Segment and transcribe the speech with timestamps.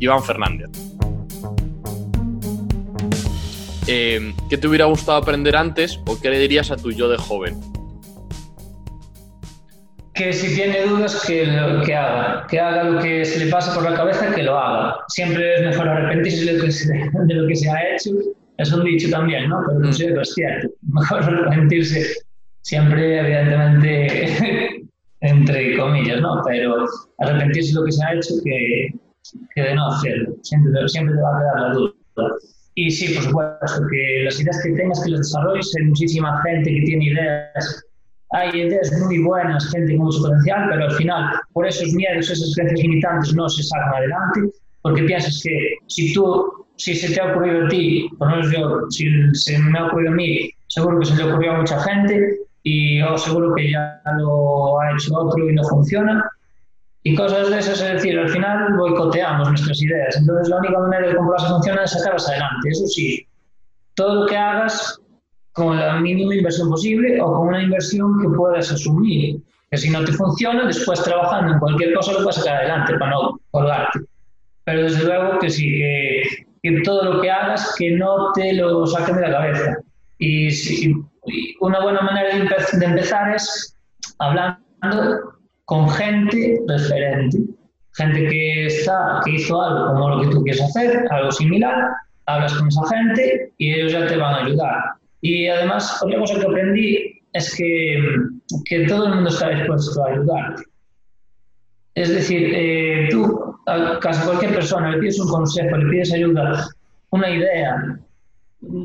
[0.00, 0.70] Iván Fernández.
[3.86, 7.18] Eh, ¿Qué te hubiera gustado aprender antes o qué le dirías a tu yo de
[7.18, 7.60] joven?
[10.14, 12.46] Que si tiene dudas, que lo que haga.
[12.46, 14.96] Que haga lo que se le pasa por la cabeza, que lo haga.
[15.08, 18.10] Siempre es mejor arrepentirse de lo que se, de lo que se ha hecho.
[18.58, 19.62] Es un dicho también, ¿no?
[19.66, 20.68] Pero no sé, es cierto.
[20.82, 22.06] Mejor arrepentirse
[22.60, 24.86] siempre, evidentemente,
[25.20, 26.42] entre comillas, ¿no?
[26.46, 26.84] Pero
[27.18, 28.88] arrepentirse de lo que se ha hecho que,
[29.54, 30.34] que de no hacerlo.
[30.42, 31.94] Siempre, siempre te va a quedar la duda.
[32.74, 36.70] Y sí, por supuesto, que las ideas que tengas, que las desarrolles, hay muchísima gente
[36.70, 37.84] que tiene ideas,
[38.30, 42.54] hay ideas muy buenas, gente con mucho potencial, pero al final, por esos miedos, esas
[42.54, 44.40] creencias limitantes no se sacan adelante,
[44.82, 48.52] porque piensas que si tú, si se te ha ocurrido a ti, por lo menos
[48.52, 51.80] yo, si se me ha ocurrido a mí, seguro que se le ocurrió a mucha
[51.80, 56.30] gente y seguro que ya lo ha hecho otro y no funciona,
[57.02, 60.16] y cosas de esas, es decir, al final boicoteamos nuestras ideas.
[60.16, 62.68] Entonces, la única manera de comprobar si funciona es sacarlas adelante.
[62.68, 63.26] Eso sí,
[63.94, 65.00] todo lo que hagas
[65.52, 69.40] con la mínima inversión posible o con una inversión que puedas asumir.
[69.70, 73.12] Que si no te funciona, después trabajando en cualquier cosa lo puedes sacar adelante para
[73.12, 74.00] no colgarte.
[74.64, 76.22] Pero desde luego que sí, que,
[76.62, 79.76] que todo lo que hagas, que no te lo saquen de la cabeza.
[80.18, 80.92] Y, si,
[81.60, 83.76] una buena manera de, de empezar es
[84.18, 85.39] hablando
[85.70, 87.38] con gente referente,
[87.94, 91.92] gente que está, que hizo algo como lo que tú quieres hacer, algo similar,
[92.26, 94.76] hablas con esa gente y ellos ya te van a ayudar.
[95.20, 98.02] Y además, otra cosa que aprendí es que,
[98.64, 100.62] que todo el mundo está dispuesto a ayudarte.
[101.94, 106.66] Es decir, eh, tú a casi cualquier persona le pides un consejo, le pides ayuda,
[107.10, 107.96] una idea,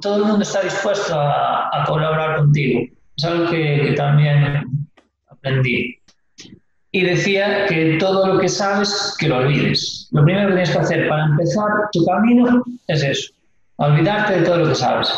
[0.00, 2.82] todo el mundo está dispuesto a, colaborar contigo.
[3.16, 4.62] Es algo que también
[5.28, 5.97] aprendí
[6.90, 10.08] y decía que todo lo que sabes, que lo olvides.
[10.12, 13.32] Lo primero que tienes que hacer para empezar tu camino es eso,
[13.76, 15.08] olvidarte de todo lo que sabes.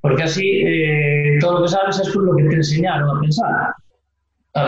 [0.00, 3.74] Porque así eh, todo lo que sabes es lo que te enseñaron a pensar.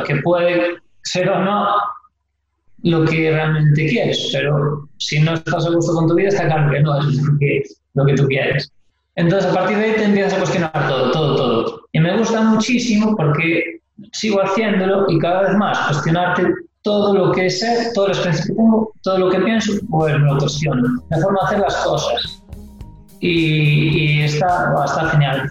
[0.07, 1.67] Que puede ser o no
[2.83, 6.71] lo que realmente quieres, pero si no estás a gusto con tu vida, está claro
[6.71, 7.63] que no es lo que,
[7.95, 8.71] lo que tú quieres.
[9.17, 11.81] Entonces, a partir de ahí te empiezas a cuestionar todo, todo, todo.
[11.93, 13.81] Y me gusta muchísimo porque
[14.13, 16.47] sigo haciéndolo y cada vez más cuestionarte
[16.83, 20.33] todo lo que sé, todas las creencias que tengo, todo lo que pienso, pues me
[20.33, 21.03] lo cuestiono.
[21.11, 22.43] La forma de hacer las cosas.
[23.21, 25.51] Y, y está, está genial.